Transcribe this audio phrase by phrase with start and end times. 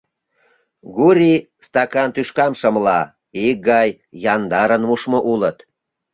[0.95, 2.99] Гурий стакан тӱшкам шымла:
[3.49, 3.89] икгай,
[4.33, 5.57] яндарын мушмо улыт.